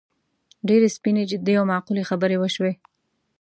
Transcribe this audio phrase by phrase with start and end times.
[0.67, 2.73] ډېرې سپینې، جدي او معقولې خبرې وشوې.